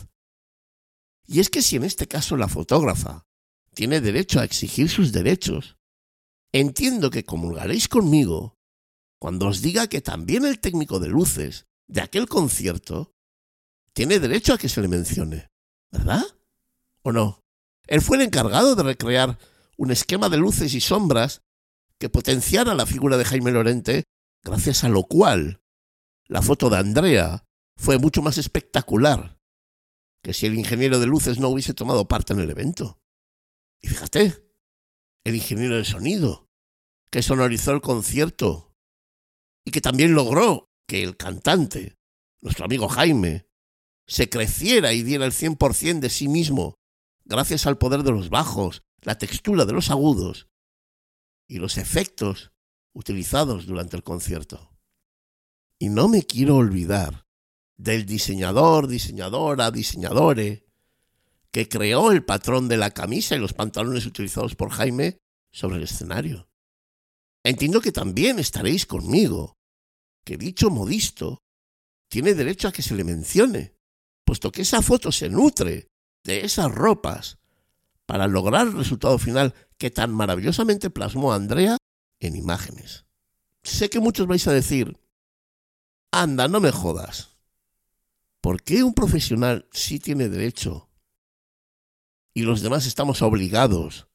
Y 1.25 1.39
es 1.39 1.49
que 1.49 1.63
si 1.63 1.77
en 1.77 1.85
este 1.85 2.07
caso 2.07 2.37
la 2.37 2.49
fotógrafa 2.49 3.25
tiene 3.73 3.99
derecho 3.99 4.39
a 4.39 4.43
exigir 4.43 4.89
sus 4.89 5.11
derechos, 5.11 5.76
Entiendo 6.59 7.11
que 7.11 7.23
comulgaréis 7.23 7.87
conmigo 7.87 8.57
cuando 9.19 9.45
os 9.45 9.61
diga 9.61 9.85
que 9.85 10.01
también 10.01 10.43
el 10.43 10.59
técnico 10.59 10.99
de 10.99 11.07
luces 11.07 11.67
de 11.87 12.01
aquel 12.01 12.27
concierto 12.27 13.13
tiene 13.93 14.17
derecho 14.17 14.55
a 14.55 14.57
que 14.57 14.67
se 14.67 14.81
le 14.81 14.87
mencione, 14.87 15.51
¿verdad? 15.91 16.23
¿O 17.03 17.11
no? 17.11 17.43
Él 17.85 18.01
fue 18.01 18.17
el 18.17 18.23
encargado 18.23 18.73
de 18.73 18.81
recrear 18.81 19.37
un 19.77 19.91
esquema 19.91 20.29
de 20.29 20.37
luces 20.37 20.73
y 20.73 20.81
sombras 20.81 21.43
que 21.99 22.09
potenciara 22.09 22.73
la 22.73 22.87
figura 22.87 23.17
de 23.17 23.25
Jaime 23.25 23.51
Lorente, 23.51 24.05
gracias 24.43 24.83
a 24.83 24.89
lo 24.89 25.03
cual 25.03 25.61
la 26.25 26.41
foto 26.41 26.71
de 26.71 26.77
Andrea 26.77 27.45
fue 27.75 27.99
mucho 27.99 28.23
más 28.23 28.39
espectacular 28.39 29.39
que 30.23 30.33
si 30.33 30.47
el 30.47 30.55
ingeniero 30.55 30.97
de 30.97 31.05
luces 31.05 31.37
no 31.37 31.49
hubiese 31.49 31.75
tomado 31.75 32.07
parte 32.07 32.33
en 32.33 32.39
el 32.39 32.49
evento. 32.49 32.99
Y 33.79 33.89
fíjate, 33.89 34.43
el 35.23 35.35
ingeniero 35.35 35.75
de 35.75 35.85
sonido, 35.85 36.46
que 37.09 37.21
sonorizó 37.21 37.71
el 37.71 37.81
concierto 37.81 38.75
y 39.65 39.71
que 39.71 39.81
también 39.81 40.13
logró 40.13 40.69
que 40.87 41.03
el 41.03 41.17
cantante, 41.17 41.97
nuestro 42.41 42.65
amigo 42.65 42.87
Jaime, 42.87 43.47
se 44.07 44.29
creciera 44.29 44.93
y 44.93 45.03
diera 45.03 45.25
el 45.25 45.33
100% 45.33 45.99
de 45.99 46.09
sí 46.09 46.27
mismo, 46.27 46.79
gracias 47.25 47.65
al 47.67 47.77
poder 47.77 48.03
de 48.03 48.11
los 48.11 48.29
bajos, 48.29 48.83
la 49.01 49.17
textura 49.17 49.65
de 49.65 49.73
los 49.73 49.91
agudos 49.91 50.47
y 51.47 51.57
los 51.57 51.77
efectos 51.77 52.51
utilizados 52.93 53.65
durante 53.65 53.97
el 53.97 54.03
concierto. 54.03 54.71
Y 55.79 55.89
no 55.89 56.07
me 56.07 56.23
quiero 56.23 56.55
olvidar 56.55 57.27
del 57.75 58.05
diseñador, 58.05 58.87
diseñadora, 58.87 59.69
diseñadore, 59.71 60.65
que 61.51 61.69
creó 61.69 62.11
el 62.11 62.23
patrón 62.23 62.67
de 62.67 62.77
la 62.77 62.91
camisa 62.91 63.35
y 63.35 63.39
los 63.39 63.53
pantalones 63.53 64.05
utilizados 64.05 64.55
por 64.55 64.69
Jaime 64.71 65.19
sobre 65.51 65.77
el 65.77 65.83
escenario. 65.83 66.49
Entiendo 67.43 67.81
que 67.81 67.91
también 67.91 68.39
estaréis 68.39 68.85
conmigo, 68.85 69.57
que 70.25 70.37
dicho 70.37 70.69
modisto 70.69 71.39
tiene 72.09 72.33
derecho 72.33 72.67
a 72.67 72.71
que 72.71 72.81
se 72.81 72.95
le 72.95 73.03
mencione, 73.03 73.75
puesto 74.25 74.51
que 74.51 74.61
esa 74.61 74.81
foto 74.81 75.11
se 75.11 75.29
nutre 75.29 75.87
de 76.23 76.45
esas 76.45 76.71
ropas 76.73 77.37
para 78.05 78.27
lograr 78.27 78.67
el 78.67 78.73
resultado 78.73 79.17
final 79.17 79.53
que 79.77 79.91
tan 79.91 80.13
maravillosamente 80.13 80.89
plasmó 80.89 81.33
Andrea 81.33 81.77
en 82.19 82.35
imágenes. 82.35 83.05
Sé 83.63 83.89
que 83.89 83.99
muchos 83.99 84.27
vais 84.27 84.47
a 84.47 84.53
decir, 84.53 84.97
anda, 86.11 86.47
no 86.47 86.59
me 86.59 86.71
jodas. 86.71 87.37
¿Por 88.41 88.61
qué 88.63 88.83
un 88.83 88.93
profesional 88.93 89.67
sí 89.71 89.99
tiene 89.99 90.29
derecho 90.29 90.89
y 92.33 92.43
los 92.43 92.61
demás 92.61 92.85
estamos 92.85 93.21
obligados 93.21 94.07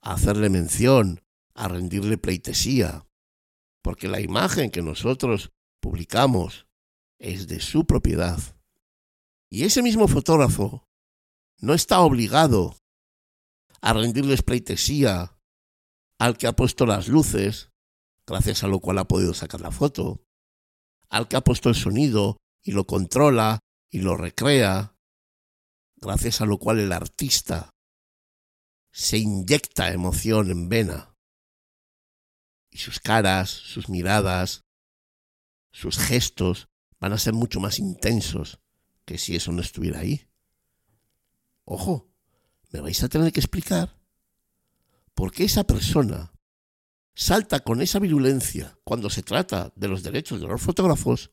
a 0.00 0.14
hacerle 0.14 0.48
mención, 0.48 1.22
a 1.58 1.66
rendirle 1.66 2.16
pleitesía? 2.18 3.06
Porque 3.82 4.08
la 4.08 4.20
imagen 4.20 4.70
que 4.70 4.80
nosotros 4.80 5.50
publicamos 5.80 6.66
es 7.18 7.48
de 7.48 7.60
su 7.60 7.84
propiedad. 7.84 8.38
Y 9.50 9.64
ese 9.64 9.82
mismo 9.82 10.06
fotógrafo 10.06 10.88
no 11.58 11.74
está 11.74 12.00
obligado 12.00 12.76
a 13.80 13.92
rendirles 13.92 14.42
pleitesía 14.42 15.36
al 16.18 16.36
que 16.36 16.46
ha 16.46 16.54
puesto 16.54 16.86
las 16.86 17.08
luces, 17.08 17.70
gracias 18.26 18.62
a 18.62 18.68
lo 18.68 18.80
cual 18.80 18.98
ha 18.98 19.08
podido 19.08 19.34
sacar 19.34 19.60
la 19.60 19.72
foto, 19.72 20.24
al 21.08 21.26
que 21.26 21.36
ha 21.36 21.40
puesto 21.40 21.68
el 21.68 21.74
sonido 21.74 22.36
y 22.62 22.72
lo 22.72 22.86
controla 22.86 23.58
y 23.90 24.00
lo 24.00 24.16
recrea, 24.16 24.96
gracias 25.96 26.40
a 26.40 26.46
lo 26.46 26.58
cual 26.58 26.78
el 26.78 26.92
artista 26.92 27.70
se 28.92 29.18
inyecta 29.18 29.92
emoción 29.92 30.50
en 30.50 30.68
vena. 30.68 31.07
Y 32.70 32.78
sus 32.78 33.00
caras, 33.00 33.50
sus 33.50 33.88
miradas, 33.88 34.64
sus 35.72 35.98
gestos 35.98 36.68
van 37.00 37.12
a 37.12 37.18
ser 37.18 37.32
mucho 37.32 37.60
más 37.60 37.78
intensos 37.78 38.60
que 39.04 39.18
si 39.18 39.36
eso 39.36 39.52
no 39.52 39.62
estuviera 39.62 40.00
ahí. 40.00 40.28
Ojo, 41.64 42.10
me 42.70 42.80
vais 42.80 43.02
a 43.02 43.08
tener 43.08 43.32
que 43.32 43.40
explicar 43.40 43.98
por 45.14 45.32
qué 45.32 45.44
esa 45.44 45.64
persona 45.64 46.32
salta 47.14 47.60
con 47.60 47.82
esa 47.82 47.98
virulencia 47.98 48.78
cuando 48.84 49.10
se 49.10 49.22
trata 49.22 49.72
de 49.74 49.88
los 49.88 50.02
derechos 50.02 50.40
de 50.40 50.46
los 50.46 50.62
fotógrafos, 50.62 51.32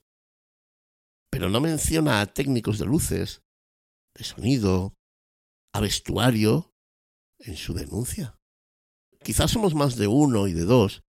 pero 1.30 1.50
no 1.50 1.62
menciona 1.62 2.22
a 2.22 2.26
técnicos 2.26 2.80
de 2.80 2.86
luces, 2.86 3.44
de 4.16 4.24
sonido, 4.24 4.96
a 5.74 5.82
vestuario 5.82 6.74
en 7.38 7.56
su 7.56 7.74
denuncia. 7.74 8.40
Quizás 9.24 9.52
somos 9.52 9.76
más 9.76 9.96
de 9.96 10.08
uno 10.08 10.48
y 10.48 10.54
de 10.54 10.64
dos 10.66 11.05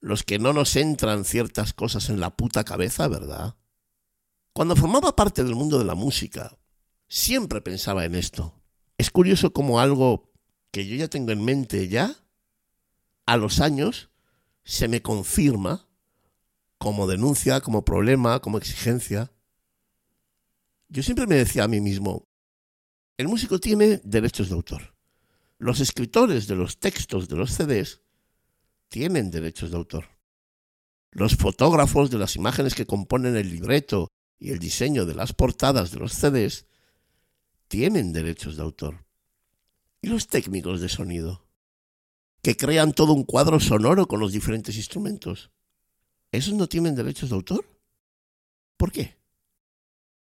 los 0.00 0.22
que 0.22 0.38
no 0.38 0.52
nos 0.52 0.76
entran 0.76 1.24
ciertas 1.24 1.72
cosas 1.72 2.08
en 2.08 2.20
la 2.20 2.36
puta 2.36 2.64
cabeza, 2.64 3.08
¿verdad? 3.08 3.56
Cuando 4.52 4.76
formaba 4.76 5.16
parte 5.16 5.44
del 5.44 5.54
mundo 5.54 5.78
de 5.78 5.84
la 5.84 5.94
música, 5.94 6.56
siempre 7.08 7.60
pensaba 7.60 8.04
en 8.04 8.14
esto. 8.14 8.54
Es 8.98 9.10
curioso 9.10 9.52
como 9.52 9.80
algo 9.80 10.30
que 10.70 10.86
yo 10.86 10.96
ya 10.96 11.08
tengo 11.08 11.32
en 11.32 11.44
mente 11.44 11.88
ya, 11.88 12.14
a 13.26 13.36
los 13.36 13.60
años, 13.60 14.10
se 14.64 14.88
me 14.88 15.02
confirma 15.02 15.88
como 16.78 17.06
denuncia, 17.06 17.60
como 17.60 17.84
problema, 17.84 18.40
como 18.40 18.58
exigencia. 18.58 19.32
Yo 20.88 21.02
siempre 21.02 21.26
me 21.26 21.36
decía 21.36 21.64
a 21.64 21.68
mí 21.68 21.80
mismo, 21.80 22.26
el 23.16 23.28
músico 23.28 23.58
tiene 23.58 24.00
derechos 24.04 24.48
de 24.48 24.54
autor. 24.54 24.94
Los 25.58 25.80
escritores 25.80 26.46
de 26.46 26.54
los 26.54 26.78
textos 26.78 27.28
de 27.28 27.36
los 27.36 27.52
CDs 27.52 28.02
tienen 28.88 29.30
derechos 29.30 29.70
de 29.70 29.76
autor. 29.76 30.06
Los 31.10 31.36
fotógrafos 31.36 32.10
de 32.10 32.18
las 32.18 32.36
imágenes 32.36 32.74
que 32.74 32.86
componen 32.86 33.36
el 33.36 33.50
libreto 33.50 34.08
y 34.38 34.50
el 34.50 34.58
diseño 34.58 35.06
de 35.06 35.14
las 35.14 35.32
portadas 35.32 35.90
de 35.90 35.98
los 35.98 36.12
CDs 36.12 36.66
tienen 37.68 38.12
derechos 38.12 38.56
de 38.56 38.62
autor. 38.62 39.06
¿Y 40.02 40.08
los 40.08 40.28
técnicos 40.28 40.80
de 40.80 40.88
sonido? 40.88 41.46
Que 42.42 42.56
crean 42.56 42.92
todo 42.92 43.12
un 43.12 43.24
cuadro 43.24 43.58
sonoro 43.60 44.06
con 44.06 44.20
los 44.20 44.32
diferentes 44.32 44.76
instrumentos. 44.76 45.50
¿Esos 46.32 46.54
no 46.54 46.68
tienen 46.68 46.94
derechos 46.94 47.30
de 47.30 47.36
autor? 47.36 47.64
¿Por 48.76 48.92
qué? 48.92 49.16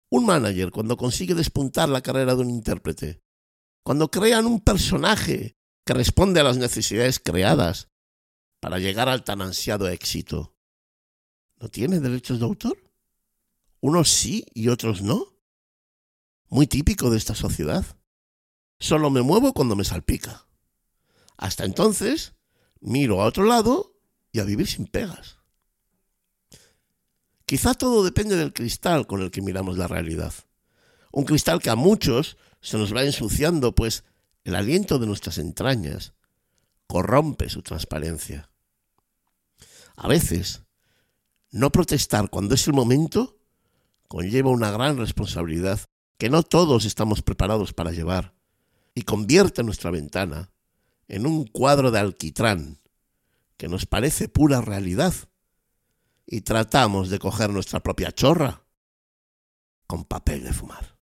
Un 0.10 0.26
manager, 0.26 0.72
cuando 0.72 0.96
consigue 0.96 1.34
despuntar 1.34 1.90
la 1.90 2.02
carrera 2.02 2.36
de 2.36 2.42
un 2.42 2.50
intérprete, 2.52 3.24
cuando 3.82 4.12
crean 4.12 4.46
un 4.46 4.62
personaje 4.62 5.58
que 5.86 5.94
responde 5.94 6.40
a 6.40 6.44
las 6.44 6.58
necesidades 6.58 7.20
creadas 7.20 7.90
para 8.64 8.80
llegar 8.80 9.10
al 9.10 9.26
tan 9.26 9.42
ansiado 9.42 9.90
éxito, 9.90 10.56
¿no 11.60 11.68
tiene 11.68 12.00
derechos 12.00 12.40
de 12.40 12.46
autor? 12.46 12.82
Unos 13.82 14.10
sí 14.10 14.46
y 14.54 14.70
otros 14.70 15.02
no 15.02 15.38
muy 16.48 16.66
típico 16.66 17.10
de 17.10 17.18
esta 17.18 17.36
sociedad. 17.36 17.86
Solo 18.80 19.10
me 19.10 19.22
muevo 19.22 19.52
cuando 19.52 19.76
me 19.76 19.84
salpica. 19.84 20.48
Hasta 21.36 21.66
entonces, 21.66 22.36
miro 22.80 23.22
a 23.22 23.26
otro 23.26 23.44
lado 23.44 23.98
y 24.32 24.40
a 24.40 24.46
vivir 24.46 24.68
sin 24.68 24.88
pegas. 24.88 25.40
Quizá 27.46 27.74
todo 27.74 28.06
depende 28.06 28.38
del 28.38 28.54
cristal 28.54 29.08
con 29.08 29.22
el 29.22 29.30
que 29.30 29.42
miramos 29.42 29.78
la 29.78 29.90
realidad. 29.90 30.34
Un 31.12 31.26
cristal 31.26 31.62
que 31.62 31.70
a 31.70 31.76
muchos 31.76 32.38
se 32.62 32.78
nos 32.78 32.96
va 32.96 33.04
ensuciando, 33.04 33.76
pues 33.76 34.06
el 34.46 34.56
aliento 34.56 35.00
de 35.00 35.08
nuestras 35.08 35.38
entrañas 35.38 36.14
corrompe 36.88 37.50
su 37.50 37.62
transparencia. 37.62 38.50
A 39.96 40.08
veces, 40.08 40.64
no 41.52 41.72
protestar 41.72 42.30
cuando 42.30 42.56
es 42.56 42.68
el 42.68 42.74
momento 42.74 43.38
conlleva 44.08 44.50
una 44.50 44.72
gran 44.72 44.98
responsabilidad 44.98 45.80
que 46.18 46.30
no 46.30 46.44
todos 46.44 46.86
estamos 46.86 47.22
preparados 47.22 47.74
para 47.74 47.92
llevar, 47.92 48.34
y 48.96 49.02
convierte 49.04 49.64
nuestra 49.64 49.92
ventana 49.92 50.52
en 51.08 51.26
un 51.26 51.46
cuadro 51.46 51.92
de 51.92 52.00
alquitrán 52.00 52.80
que 53.58 53.68
nos 53.68 53.86
parece 53.86 54.30
pura 54.30 54.62
realidad, 54.62 55.14
y 56.26 56.42
tratamos 56.42 57.10
de 57.10 57.20
coger 57.20 57.50
nuestra 57.50 57.82
propia 57.82 58.12
chorra 58.12 58.64
con 59.88 60.06
papel 60.06 60.44
de 60.44 60.54
fumar. 60.54 60.98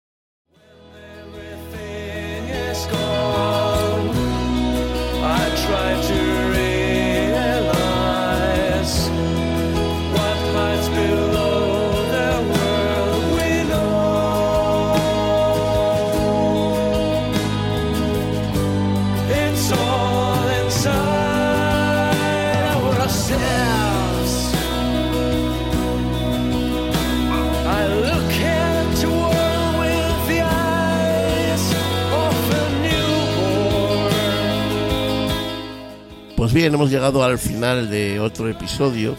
Pues 36.47 36.55
bien, 36.55 36.73
hemos 36.73 36.93
llegado 36.93 37.25
al 37.25 37.39
final 37.39 37.91
de 37.91 38.21
otro 38.21 38.49
episodio. 38.49 39.17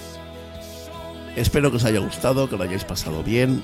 Espero 1.36 1.70
que 1.70 1.76
os 1.76 1.84
haya 1.84 2.00
gustado, 2.00 2.50
que 2.50 2.56
lo 2.56 2.63
hayáis 2.63 2.86
pasado 2.86 3.22
bien. 3.22 3.62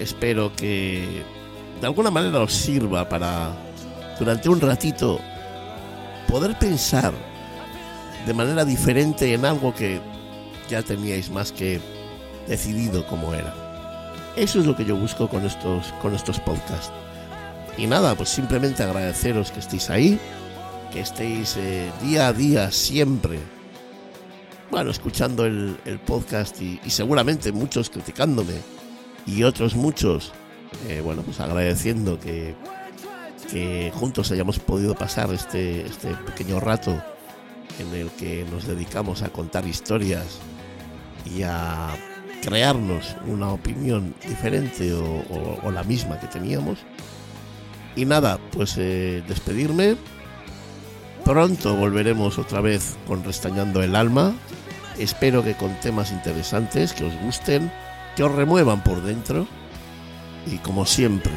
Espero 0.00 0.56
que 0.56 1.24
de 1.78 1.86
alguna 1.86 2.10
manera 2.10 2.40
os 2.40 2.54
sirva 2.54 3.06
para, 3.06 3.52
durante 4.18 4.48
un 4.48 4.62
ratito, 4.62 5.20
poder 6.26 6.58
pensar 6.58 7.12
de 8.26 8.32
manera 8.32 8.64
diferente 8.64 9.34
en 9.34 9.44
algo 9.44 9.74
que 9.74 10.00
ya 10.70 10.82
teníais 10.82 11.28
más 11.28 11.52
que 11.52 11.82
decidido 12.46 13.06
como 13.06 13.34
era. 13.34 13.52
Eso 14.36 14.58
es 14.58 14.64
lo 14.64 14.74
que 14.74 14.86
yo 14.86 14.96
busco 14.96 15.28
con 15.28 15.44
estos, 15.44 15.92
con 16.00 16.14
estos 16.14 16.40
podcasts. 16.40 16.92
Y 17.76 17.86
nada, 17.86 18.14
pues 18.14 18.30
simplemente 18.30 18.82
agradeceros 18.82 19.52
que 19.52 19.60
estéis 19.60 19.90
ahí, 19.90 20.18
que 20.92 21.00
estéis 21.00 21.56
eh, 21.56 21.90
día 22.02 22.28
a 22.28 22.32
día 22.32 22.70
siempre, 22.70 23.38
bueno, 24.70 24.90
escuchando 24.90 25.44
el, 25.44 25.76
podcast 26.06 26.60
y, 26.60 26.78
seguramente 26.88 27.52
muchos 27.52 27.90
criticándome 27.90 28.54
y 29.26 29.42
otros 29.42 29.74
muchos, 29.74 30.32
eh, 30.88 31.00
bueno, 31.02 31.22
pues 31.22 31.40
agradeciendo 31.40 32.18
que, 32.18 32.54
que 33.50 33.92
juntos 33.94 34.30
hayamos 34.30 34.58
podido 34.58 34.94
pasar 34.94 35.32
este, 35.32 35.86
este 35.86 36.14
pequeño 36.14 36.60
rato 36.60 37.02
en 37.78 37.94
el 37.94 38.10
que 38.10 38.44
nos 38.50 38.66
dedicamos 38.66 39.22
a 39.22 39.28
contar 39.30 39.66
historias 39.66 40.38
y 41.24 41.42
a 41.42 41.94
crearnos 42.42 43.16
una 43.26 43.50
opinión 43.52 44.14
diferente 44.26 44.92
o, 44.92 45.70
la 45.70 45.82
misma 45.84 46.18
que 46.18 46.26
teníamos. 46.26 46.78
Y 47.96 48.04
nada, 48.04 48.38
pues 48.52 48.76
eh, 48.78 49.22
despedirme 49.26 49.96
Pronto 51.28 51.76
volveremos 51.76 52.38
otra 52.38 52.62
vez 52.62 52.96
con 53.06 53.22
Restañando 53.22 53.82
el 53.82 53.96
Alma. 53.96 54.32
Espero 54.98 55.44
que 55.44 55.52
con 55.52 55.78
temas 55.80 56.10
interesantes, 56.10 56.94
que 56.94 57.04
os 57.04 57.14
gusten, 57.20 57.70
que 58.16 58.22
os 58.22 58.34
remuevan 58.34 58.82
por 58.82 59.02
dentro. 59.02 59.46
Y 60.46 60.56
como 60.56 60.86
siempre, 60.86 61.32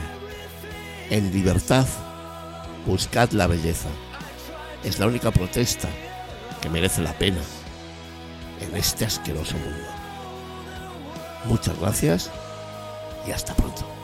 en 1.09 1.33
libertad 1.33 1.85
Buscad 2.85 3.31
la 3.31 3.47
belleza. 3.47 3.89
Es 4.85 4.97
la 4.97 5.07
única 5.07 5.29
protesta 5.29 5.89
que 6.61 6.69
merece 6.69 7.01
la 7.01 7.11
pena 7.11 7.41
en 8.61 8.73
este 8.77 9.03
asqueroso 9.03 9.57
mundo. 9.57 9.89
Muchas 11.43 11.77
gracias 11.77 12.31
y 13.27 13.31
hasta 13.31 13.53
pronto. 13.55 14.00